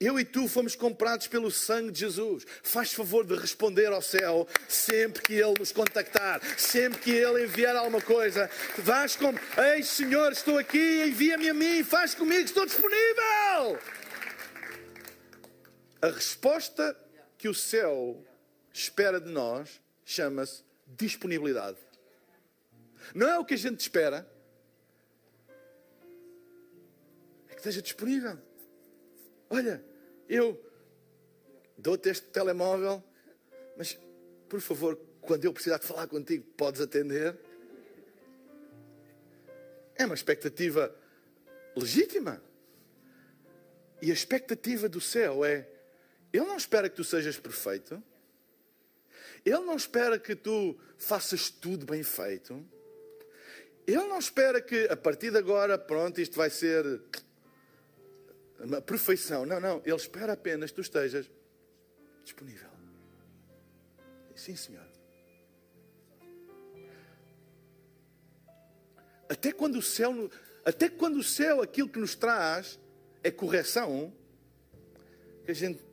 [0.00, 2.46] Eu e tu fomos comprados pelo sangue de Jesus.
[2.62, 7.76] Faz favor de responder ao céu sempre que Ele nos contactar, sempre que Ele enviar
[7.76, 8.48] alguma coisa.
[8.78, 13.78] Vais como, ei Senhor, estou aqui, envia-me a mim, faz comigo, estou disponível.
[16.00, 16.96] A resposta
[17.36, 18.24] que o céu
[18.72, 21.76] espera de nós chama-se disponibilidade.
[23.14, 24.26] Não é o que a gente espera,
[27.48, 28.38] é que esteja disponível.
[29.50, 29.89] Olha,
[30.30, 30.64] eu
[31.76, 33.02] dou-te este telemóvel,
[33.76, 33.98] mas
[34.48, 37.36] por favor, quando eu precisar de falar contigo, podes atender?
[39.96, 40.94] É uma expectativa
[41.76, 42.40] legítima.
[44.00, 45.68] E a expectativa do céu é:
[46.32, 48.00] Ele não espera que tu sejas perfeito,
[49.44, 52.64] Ele não espera que tu faças tudo bem feito,
[53.84, 57.02] Ele não espera que a partir de agora, pronto, isto vai ser
[58.64, 59.46] uma perfeição.
[59.46, 59.82] Não, não.
[59.84, 61.30] Ele espera apenas que tu estejas
[62.22, 62.68] disponível.
[64.34, 64.86] Sim, Senhor.
[69.28, 70.30] Até quando o céu,
[70.64, 72.78] até quando o céu, aquilo que nos traz
[73.22, 74.12] é correção,
[75.44, 75.84] que a gente,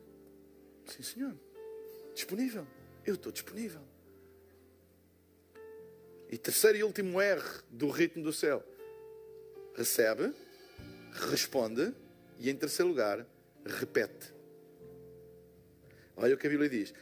[0.86, 1.34] sim, Senhor,
[2.14, 2.66] disponível.
[3.04, 3.80] Eu estou disponível.
[6.30, 8.62] E terceiro e último R do ritmo do céu.
[9.74, 10.34] Recebe,
[11.30, 11.94] responde
[12.38, 13.26] e em terceiro lugar,
[13.64, 14.32] repete.
[16.16, 16.94] Olha o que a Bíblia diz: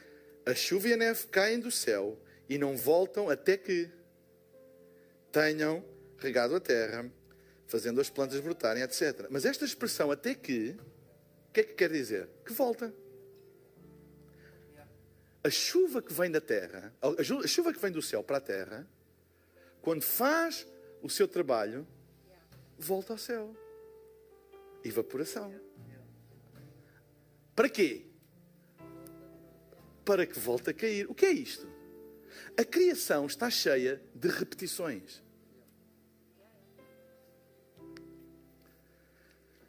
[0.45, 2.19] A chuva e a neve caem do céu
[2.49, 3.91] e não voltam até que
[5.33, 5.85] tenham
[6.19, 7.11] regado a terra,
[7.67, 9.27] fazendo as plantas brotarem, etc.
[9.31, 10.77] Mas esta expressão, até que,
[11.49, 12.29] o que é que quer dizer?
[12.45, 12.93] Que volta.
[15.43, 18.87] A chuva que vem da terra, a chuva que vem do céu para a terra,
[19.81, 20.67] quando faz
[21.03, 21.87] o seu trabalho,
[22.79, 23.55] volta ao céu.
[24.87, 25.53] Evaporação.
[27.55, 28.03] Para quê?
[30.05, 31.11] Para que volte a cair.
[31.11, 31.67] O que é isto?
[32.57, 35.23] A criação está cheia de repetições.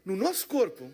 [0.04, 0.90] No nosso corpo,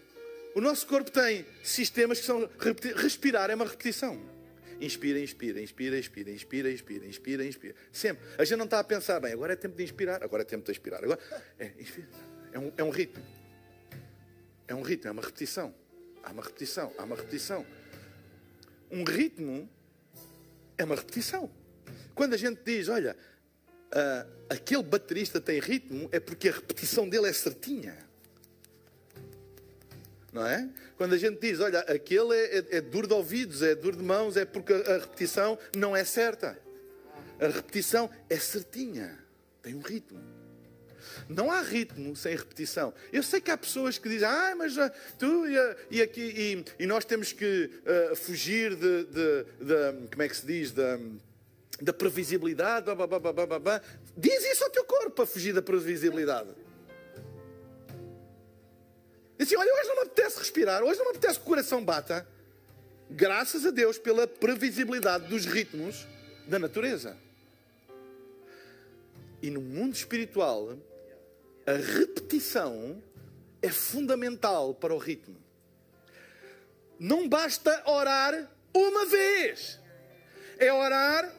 [0.56, 2.50] o nosso corpo tem sistemas que são.
[2.96, 4.20] Respirar é uma repetição.
[4.82, 7.76] Inspira, inspira, inspira, inspira, inspira, inspira, inspira, inspira.
[7.92, 8.26] Sempre.
[8.38, 10.66] A gente não está a pensar, bem, agora é tempo de inspirar, agora é tempo
[10.66, 11.04] de expirar.
[11.04, 11.20] Agora,
[11.60, 11.72] é.
[12.52, 13.24] É um, é um ritmo.
[14.68, 15.74] É um ritmo, é uma repetição.
[16.24, 17.66] Há uma repetição, há uma repetição.
[18.90, 19.70] Um ritmo
[20.78, 21.50] é uma repetição.
[22.16, 23.16] Quando a gente diz, olha,
[23.92, 27.98] uh, aquele baterista tem ritmo, é porque a repetição dele é certinha.
[30.32, 30.70] Não é?
[30.98, 34.04] Quando a gente diz, olha, aquele é, é, é duro de ouvidos, é duro de
[34.04, 36.58] mãos, é porque a repetição não é certa.
[37.40, 39.20] A repetição é certinha,
[39.62, 40.20] tem um ritmo.
[41.28, 42.94] Não há ritmo sem repetição.
[43.12, 44.76] Eu sei que há pessoas que dizem, ah, mas
[45.18, 47.70] tu e, e aqui, e, e, nós temos que
[48.12, 51.00] uh, fugir de, de, de, como é que se diz, da,
[51.82, 52.86] da previsibilidade.
[52.86, 53.82] Blá, blá, blá, blá,
[54.16, 56.50] Diz isso ao teu corpo para fugir da previsibilidade.
[59.38, 61.84] Diz assim, olha, hoje não me apetece respirar, hoje não me apetece que o coração
[61.84, 62.28] bata.
[63.10, 66.08] Graças a Deus pela previsibilidade dos ritmos
[66.48, 67.18] da natureza.
[69.42, 70.78] E no mundo espiritual,
[71.66, 73.02] a repetição
[73.62, 75.42] é fundamental para o ritmo.
[77.00, 79.80] Não basta orar uma vez,
[80.58, 81.34] é orar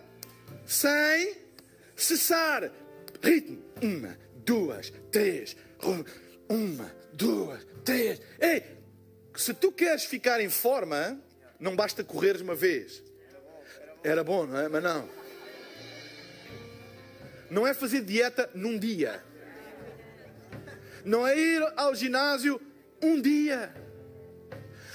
[0.66, 1.36] sem
[1.96, 2.70] cessar.
[3.22, 3.62] Ritmo.
[3.82, 5.56] Uma, duas, três.
[6.48, 8.20] Uma, duas, três.
[8.40, 8.62] Ei,
[9.36, 11.18] se tu queres ficar em forma,
[11.58, 13.02] não basta correres uma vez.
[14.02, 14.68] Era bom, não é?
[14.68, 15.08] Mas não.
[17.50, 19.22] Não é fazer dieta num dia.
[21.04, 22.60] Não é ir ao ginásio
[23.02, 23.74] um dia.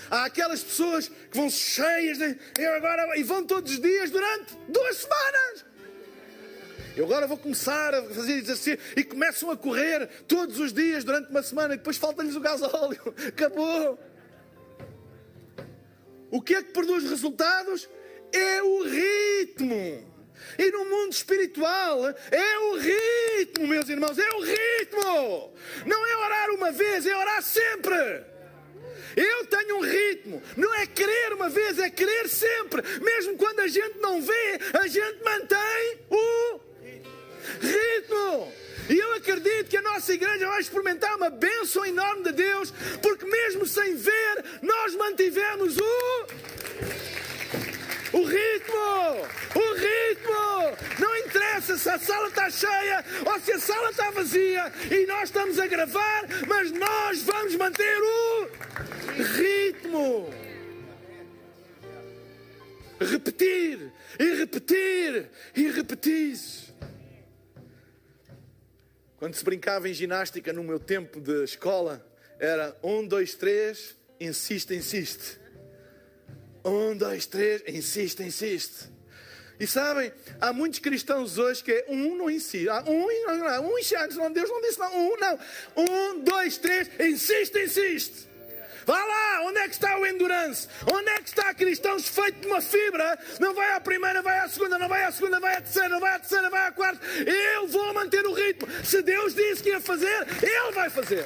[0.10, 4.56] Há aquelas pessoas que vão cheias de, eu agora e vão todos os dias durante
[4.68, 5.66] duas semanas.
[6.98, 11.30] Eu agora vou começar a fazer exercício e começam a correr todos os dias durante
[11.30, 13.14] uma semana e depois falta-lhes o gasóleo.
[13.28, 14.00] Acabou.
[16.32, 17.88] O que é que produz resultados?
[18.34, 20.09] É o ritmo.
[20.58, 25.54] E no mundo espiritual é o ritmo, meus irmãos, é o ritmo.
[25.86, 27.96] Não é orar uma vez, é orar sempre.
[29.16, 32.82] Eu tenho um ritmo, não é querer uma vez, é querer sempre.
[33.02, 36.60] Mesmo quando a gente não vê, a gente mantém o
[37.60, 38.54] ritmo.
[38.90, 43.26] E eu acredito que a nossa igreja vai experimentar uma bênção enorme de Deus, porque
[43.26, 46.28] mesmo sem ver, nós mantivemos o
[48.14, 49.28] o ritmo!
[49.56, 51.00] O ritmo!
[51.00, 55.30] Não interessa se a sala está cheia ou se a sala está vazia e nós
[55.30, 58.50] estamos a gravar, mas nós vamos manter o
[59.38, 60.30] ritmo.
[63.00, 66.38] Repetir e repetir e repetir.
[69.18, 72.06] Quando se brincava em ginástica no meu tempo de escola,
[72.40, 75.39] era um, dois, três, insiste, insiste.
[76.64, 78.90] Um, dois, três, insiste, insiste.
[79.60, 82.70] E sabem, há muitos cristãos hoje que um, não insiste.
[82.70, 83.76] Ah, um, não, um,
[84.16, 84.98] não, Deus não disse não.
[84.98, 85.40] Um, não.
[85.76, 88.30] Um, dois, três, insiste, insiste.
[88.86, 90.68] Vá lá, onde é que está o endurance?
[90.92, 93.20] Onde é que está cristãos feito de uma fibra?
[93.40, 96.00] Não vai à primeira, vai à segunda, não vai à segunda, vai à terceira, não
[96.00, 97.06] vai à terceira, vai à quarta.
[97.06, 98.68] Eu vou manter o ritmo.
[98.84, 101.26] Se Deus disse que ia fazer, Ele vai fazer.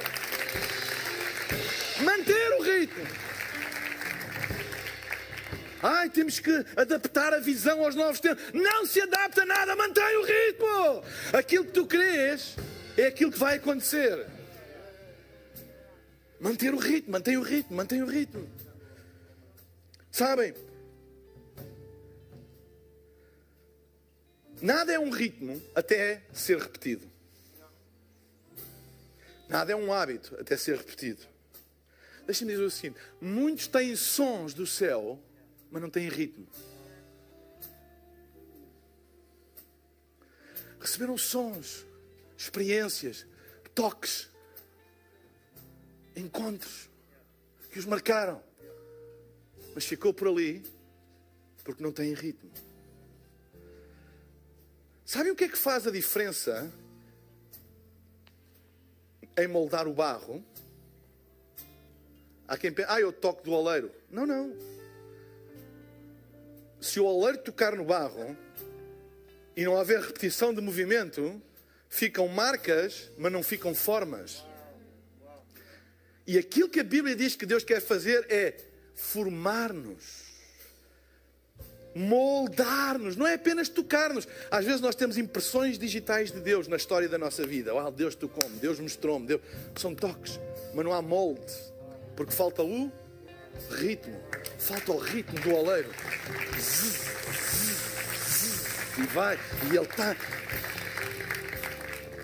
[2.01, 3.22] Manter o ritmo.
[5.83, 8.41] Ai, temos que adaptar a visão aos novos tempos.
[8.53, 11.03] Não se adapta nada, mantém o ritmo.
[11.37, 12.55] Aquilo que tu crês
[12.97, 14.25] é aquilo que vai acontecer.
[16.39, 18.49] Manter o ritmo, mantém o ritmo, mantém o ritmo.
[20.09, 20.53] Sabem?
[24.61, 27.05] Nada é um ritmo até ser repetido.
[29.49, 31.21] Nada é um hábito até ser repetido.
[32.25, 35.21] Deixa-me dizer o seguinte: muitos têm sons do céu
[35.73, 36.47] mas não têm ritmo.
[40.79, 41.83] Receberam sons,
[42.37, 43.25] experiências,
[43.73, 44.29] toques,
[46.15, 46.91] encontros
[47.71, 48.39] que os marcaram,
[49.73, 50.63] mas ficou por ali
[51.63, 52.51] porque não têm ritmo.
[55.03, 56.71] Sabem o que é que faz a diferença
[59.35, 60.45] em moldar o barro?
[62.47, 63.91] Há quem pense, ah, eu toco do oleiro.
[64.11, 64.82] Não, não
[66.83, 68.37] se o oleiro tocar no barro
[69.55, 71.41] e não haver repetição de movimento,
[71.89, 74.43] ficam marcas, mas não ficam formas.
[76.27, 78.57] E aquilo que a Bíblia diz que Deus quer fazer é
[78.95, 80.33] formar-nos,
[81.95, 84.27] moldar-nos, não é apenas tocar-nos.
[84.51, 87.73] Às vezes nós temos impressões digitais de Deus na história da nossa vida.
[87.73, 89.41] Oh, Deus tocou-me, Deus mostrou-me, Deus...
[89.77, 90.37] são toques,
[90.73, 91.53] mas não há molde,
[92.15, 92.91] porque falta o
[93.71, 94.19] ritmo.
[94.57, 95.89] Falta o ritmo do oleiro.
[98.97, 99.39] E vai,
[99.71, 100.15] e ele está.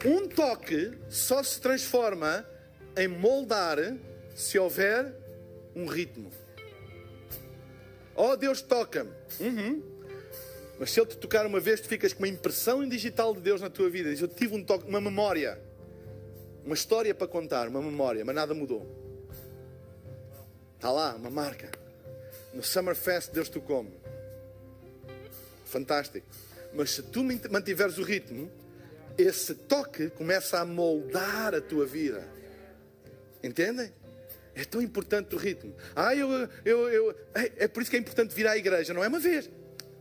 [0.06, 2.46] Um toque só se transforma
[2.96, 3.78] em moldar
[4.36, 5.14] se houver
[5.76, 6.32] um ritmo.
[8.16, 9.12] Oh, Deus toca-me.
[9.40, 9.82] Uhum.
[10.80, 13.60] Mas se Ele te tocar uma vez, tu ficas com uma impressão digital de Deus
[13.60, 14.10] na tua vida.
[14.10, 15.60] Diz, eu tive um toque, uma memória.
[16.66, 19.09] Uma história para contar, uma memória, mas nada mudou.
[20.80, 21.70] Está lá, uma marca.
[22.54, 23.92] No Summerfest Deus te come.
[25.66, 26.26] Fantástico.
[26.74, 28.50] Mas se tu mantiveres o ritmo,
[29.18, 32.26] esse toque começa a moldar a tua vida.
[33.44, 33.92] Entendem?
[34.56, 35.76] É tão importante o ritmo.
[35.94, 36.30] Ah, eu,
[36.64, 39.20] eu, eu, é, é por isso que é importante vir à igreja, não é uma
[39.20, 39.50] vez.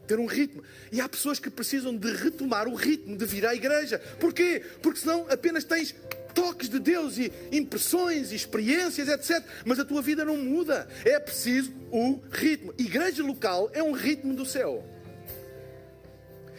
[0.07, 0.62] Ter um ritmo.
[0.93, 3.99] E há pessoas que precisam de retomar o ritmo de vir à igreja.
[4.20, 4.64] Porquê?
[4.81, 5.93] Porque senão apenas tens
[6.35, 9.45] toques de Deus e impressões e experiências, etc.
[9.64, 10.89] Mas a tua vida não muda.
[11.05, 12.72] É preciso o ritmo.
[12.79, 14.85] Igreja local é um ritmo do céu.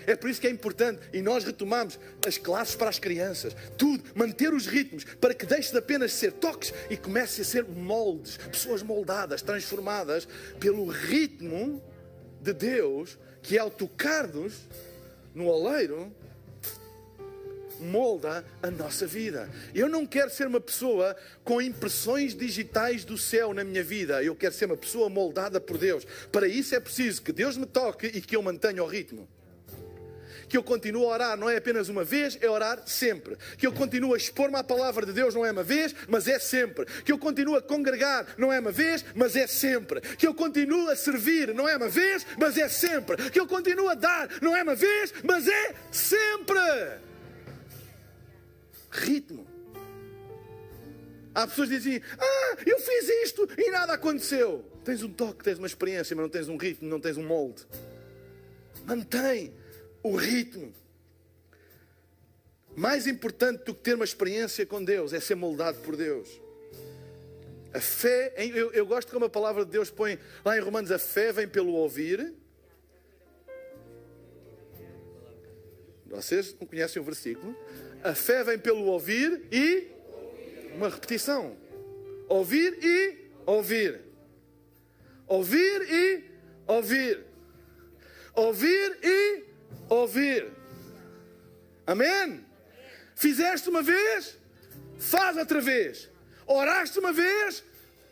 [0.09, 4.03] É por isso que é importante, e nós retomamos as classes para as crianças, tudo,
[4.15, 8.37] manter os ritmos, para que deixe de apenas ser toques e comece a ser moldes,
[8.37, 10.27] pessoas moldadas, transformadas
[10.59, 11.79] pelo ritmo
[12.41, 14.67] de Deus, que ao tocar-nos
[15.35, 16.11] no oleiro,
[17.79, 19.49] molda a nossa vida.
[19.73, 24.23] Eu não quero ser uma pessoa com impressões digitais do céu na minha vida.
[24.23, 26.05] Eu quero ser uma pessoa moldada por Deus.
[26.31, 29.27] Para isso é preciso que Deus me toque e que eu mantenha o ritmo
[30.49, 33.37] que eu continuo a orar não é apenas uma vez, é orar sempre.
[33.57, 36.39] Que eu continuo a expor-me à palavra de Deus não é uma vez, mas é
[36.39, 36.85] sempre.
[37.05, 40.01] Que eu continuo a congregar não é uma vez, mas é sempre.
[40.01, 43.29] Que eu continuo a servir não é uma vez, mas é sempre.
[43.29, 46.59] Que eu continuo a dar não é uma vez, mas é sempre
[48.91, 49.47] ritmo.
[51.33, 54.65] Há pessoas que dizem: Ah, eu fiz isto e nada aconteceu.
[54.83, 57.65] Tens um toque, tens uma experiência, mas não tens um ritmo, não tens um molde.
[58.85, 59.53] Mantém
[60.01, 60.73] o ritmo.
[62.75, 66.29] Mais importante do que ter uma experiência com Deus é ser moldado por Deus.
[67.73, 70.97] A fé, eu, eu gosto como a palavra de Deus põe lá em Romanos: a
[70.97, 72.33] fé vem pelo ouvir.
[76.07, 77.55] Vocês não conhecem o versículo?
[78.03, 79.87] A fé vem pelo ouvir e
[80.75, 81.57] uma repetição.
[82.27, 84.01] Ouvir e ouvir.
[85.27, 86.23] Ouvir e
[86.65, 87.25] ouvir.
[88.33, 89.43] Ouvir e
[89.89, 90.47] ouvir.
[91.85, 92.45] Amém?
[93.15, 94.37] Fizeste uma vez,
[94.97, 96.07] faz outra vez.
[96.47, 97.63] Oraste uma vez,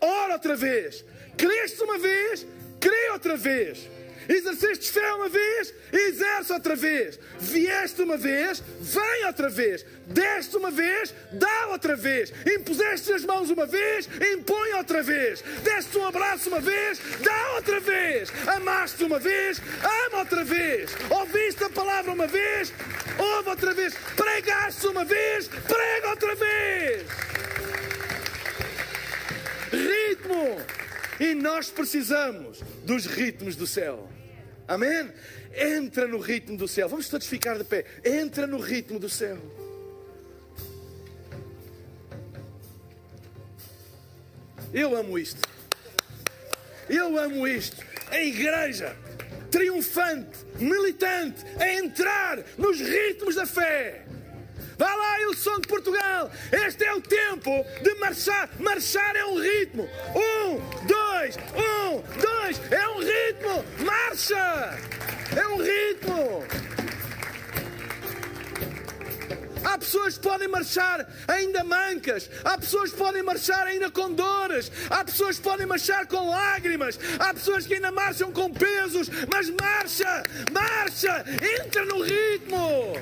[0.02, 1.06] ora outra vez.
[1.38, 2.46] Creste uma vez,
[2.80, 3.88] crê outra vez.
[4.30, 7.20] Exerceste fé uma vez, exerce outra vez.
[7.40, 9.86] Vieste uma vez, vem outra vez.
[10.08, 12.34] Deste uma vez, dá outra vez.
[12.46, 15.42] Impuseste as mãos uma vez, impõe outra vez.
[15.64, 18.32] Deste um abraço uma vez, dá outra vez.
[18.48, 20.92] Amaste uma vez, ama outra vez.
[21.10, 22.74] Ouviste a palavra uma vez,
[23.18, 23.94] ouve outra vez.
[24.16, 27.08] Pregaste uma vez, prega outra vez.
[29.72, 30.62] Ritmo.
[31.20, 34.08] E nós precisamos dos ritmos do céu.
[34.68, 35.12] Amém?
[35.56, 36.90] Entra no ritmo do céu.
[36.90, 37.86] Vamos todos ficar de pé.
[38.04, 39.38] Entra no ritmo do céu.
[44.74, 45.48] Eu amo isto.
[46.90, 47.78] Eu amo isto.
[48.10, 48.96] A igreja
[49.50, 54.07] triunfante, militante, a entrar nos ritmos da fé.
[54.78, 56.32] Vá lá, Ilson de Portugal.
[56.52, 58.50] Este é o tempo de marchar.
[58.60, 59.90] Marchar é um ritmo.
[60.16, 62.62] Um, dois, um, dois.
[62.72, 63.66] É um ritmo.
[63.84, 64.78] Marcha.
[65.36, 66.44] É um ritmo.
[69.64, 72.30] Há pessoas que podem marchar ainda mancas.
[72.44, 74.72] Há pessoas que podem marchar ainda com dores.
[74.90, 77.00] Há pessoas que podem marchar com lágrimas.
[77.20, 79.10] Há pessoas que ainda marcham com pesos.
[79.32, 81.26] Mas marcha, marcha,
[81.60, 82.94] entra no ritmo.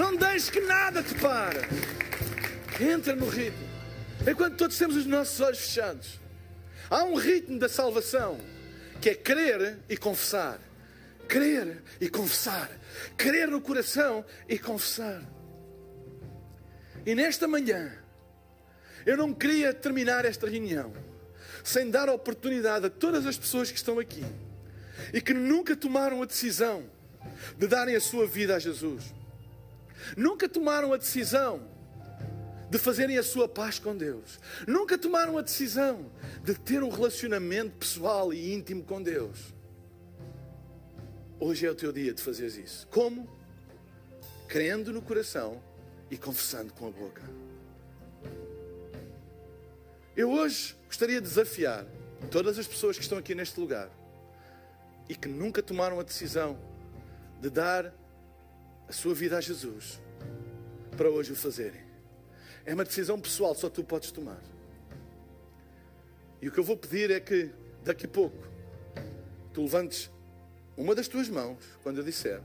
[0.00, 1.58] Não deixes que nada te pare.
[2.80, 3.68] Entra no ritmo.
[4.26, 6.18] Enquanto todos temos os nossos olhos fechados.
[6.88, 8.40] Há um ritmo da salvação
[8.98, 10.58] que é crer e confessar.
[11.28, 12.70] Crer e confessar.
[13.14, 15.22] Crer no coração e confessar.
[17.04, 17.92] E nesta manhã,
[19.04, 20.94] eu não queria terminar esta reunião
[21.62, 24.24] sem dar a oportunidade a todas as pessoas que estão aqui
[25.12, 26.84] e que nunca tomaram a decisão
[27.58, 29.19] de darem a sua vida a Jesus
[30.16, 31.68] Nunca tomaram a decisão
[32.70, 34.38] de fazerem a sua paz com Deus.
[34.66, 36.10] Nunca tomaram a decisão
[36.44, 39.52] de ter um relacionamento pessoal e íntimo com Deus.
[41.38, 42.86] Hoje é o teu dia de fazeres isso.
[42.88, 43.28] Como?
[44.46, 45.60] Crendo no coração
[46.10, 47.22] e confessando com a boca.
[50.16, 51.86] Eu hoje gostaria de desafiar
[52.30, 53.90] todas as pessoas que estão aqui neste lugar
[55.08, 56.58] e que nunca tomaram a decisão
[57.40, 57.92] de dar
[58.90, 60.00] a sua vida a Jesus
[60.96, 61.80] para hoje o fazerem.
[62.66, 64.42] É uma decisão pessoal, só tu podes tomar.
[66.42, 67.50] E o que eu vou pedir é que
[67.84, 68.36] daqui a pouco
[69.54, 70.10] tu levantes
[70.76, 72.40] uma das tuas mãos quando eu disser,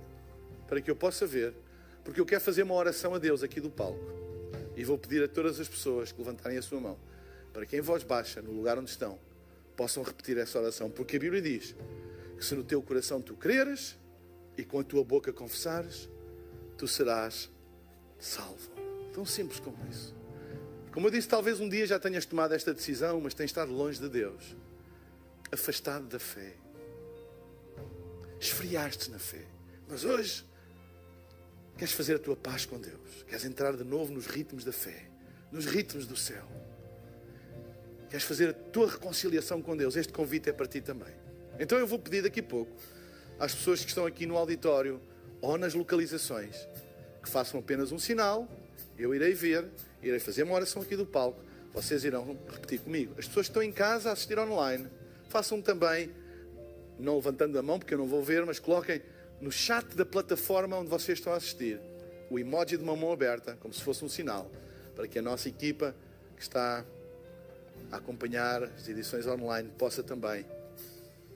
[0.68, 1.52] para que eu possa ver,
[2.04, 4.06] porque eu quero fazer uma oração a Deus aqui do palco.
[4.78, 7.00] E vou pedir a todas as pessoas que levantarem a sua mão,
[7.54, 9.18] para que em voz baixa, no lugar onde estão,
[9.76, 11.76] possam repetir essa oração, porque a Bíblia diz
[12.38, 13.98] que se no teu coração tu creres
[14.56, 16.08] e com a tua boca confessares,
[16.78, 17.50] tu serás
[18.20, 18.70] salvo.
[19.14, 20.16] Tão simples como isso.
[20.92, 24.00] Como eu disse, talvez um dia já tenhas tomado esta decisão, mas tens estado longe
[24.00, 24.56] de Deus,
[25.52, 26.54] afastado da fé,
[28.40, 29.44] esfriaste na fé.
[29.90, 30.46] Mas hoje
[31.78, 35.10] queres fazer a tua paz com Deus, queres entrar de novo nos ritmos da fé,
[35.52, 36.48] nos ritmos do céu.
[38.10, 39.98] Queres fazer a tua reconciliação com Deus?
[39.98, 41.14] Este convite é para ti também.
[41.60, 42.72] Então eu vou pedir daqui a pouco
[43.38, 45.02] às pessoas que estão aqui no auditório
[45.46, 46.68] ou nas localizações
[47.22, 48.48] que façam apenas um sinal,
[48.98, 49.66] eu irei ver,
[50.02, 51.40] irei fazer uma oração aqui do palco,
[51.72, 53.14] vocês irão repetir comigo.
[53.18, 54.88] As pessoas que estão em casa a assistir online,
[55.30, 56.12] façam também,
[56.98, 59.04] não levantando a mão porque eu não vou ver, mas coloquem
[59.40, 61.80] no chat da plataforma onde vocês estão a assistir
[62.30, 64.50] o emoji de uma mão aberta, como se fosse um sinal,
[64.96, 65.96] para que a nossa equipa
[66.36, 66.84] que está
[67.92, 70.44] a acompanhar as edições online possa também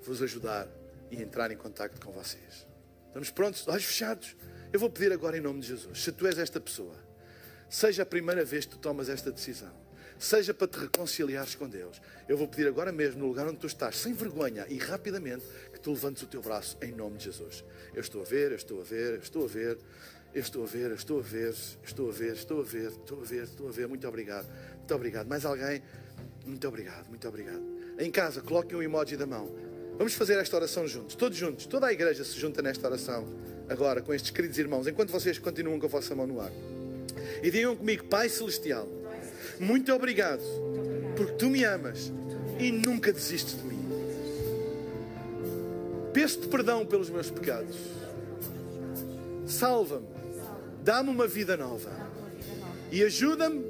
[0.02, 0.68] vos ajudar
[1.12, 2.69] e entrar em contato com vocês.
[3.10, 3.68] Estamos prontos?
[3.68, 4.36] Olhos fechados?
[4.72, 6.96] Eu vou pedir agora em nome de Jesus, se tu és esta pessoa,
[7.68, 9.74] seja a primeira vez que tu tomas esta decisão,
[10.20, 13.66] seja para te reconciliares com Deus, eu vou pedir agora mesmo, no lugar onde tu
[13.66, 15.44] estás, sem vergonha e rapidamente,
[15.74, 17.66] que tu levantes o teu braço em nome de Jesus.
[17.96, 19.78] Eu estou a ver, eu estou a ver, eu estou a ver.
[20.32, 23.20] Eu estou a ver, eu estou a ver, estou a ver, estou a ver, estou
[23.20, 23.88] a ver, estou a ver.
[23.88, 24.48] Muito obrigado.
[24.78, 25.28] Muito obrigado.
[25.28, 25.82] Mais alguém?
[26.46, 27.64] Muito obrigado, muito obrigado.
[27.98, 29.69] Em casa, coloquem um emoji da mão.
[30.00, 31.66] Vamos fazer esta oração juntos, todos juntos.
[31.66, 33.28] Toda a igreja se junta nesta oração
[33.68, 36.54] agora com estes queridos irmãos, enquanto vocês continuam com a vossa mão no ar.
[37.44, 38.88] E digam comigo, Pai Celestial,
[39.60, 40.42] muito obrigado,
[41.18, 42.14] porque tu me amas
[42.58, 43.78] e nunca desistes de mim.
[46.14, 47.76] Peço-te perdão pelos meus pecados.
[49.46, 50.08] Salva-me,
[50.82, 51.92] dá-me uma vida nova
[52.90, 53.66] e ajuda-me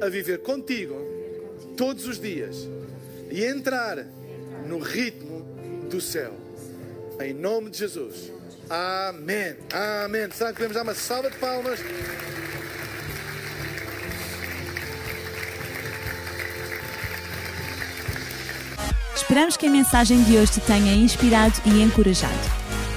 [0.00, 0.94] a viver contigo
[1.76, 2.68] todos os dias
[3.32, 4.06] e entrar
[4.68, 5.25] no ritmo
[5.86, 6.32] do céu.
[7.20, 8.32] Em nome de Jesus.
[8.68, 9.56] Amém.
[10.04, 10.28] Amém.
[10.32, 11.80] Será que podemos dar uma salva de palmas?
[19.14, 22.34] Esperamos que a mensagem de hoje te tenha inspirado e encorajado.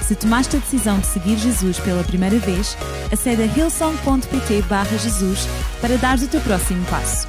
[0.06, 2.76] Se tomaste a decisão de seguir Jesus pela primeira vez,
[3.12, 4.62] acede a hillsong.pt
[4.98, 5.46] Jesus
[5.80, 7.28] para dar o teu próximo passo.